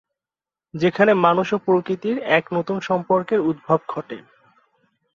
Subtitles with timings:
[0.73, 4.17] যেখানে মানুষ ও প্রকৃতির এক নতুন সম্পর্কের উদ্ভব ঘটে।